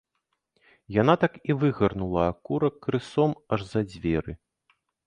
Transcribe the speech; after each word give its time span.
Яна 1.01 1.15
так 1.25 1.33
і 1.51 1.57
выгарнула 1.65 2.21
акурак 2.33 2.75
крысом 2.87 3.31
аж 3.55 3.61
за 3.77 3.81
дзверы. 3.95 4.31